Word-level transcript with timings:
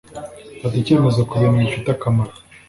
fata 0.59 0.75
icyemezo 0.81 1.19
ku 1.29 1.33
bintu 1.41 1.57
bifite 1.63 1.87
akamaro 1.93 2.33